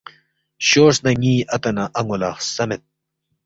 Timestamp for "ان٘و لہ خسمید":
1.99-2.81